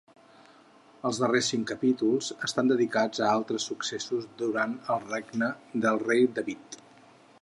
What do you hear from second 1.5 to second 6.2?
cinc capítols estan dedicats a altres successos durant el regne del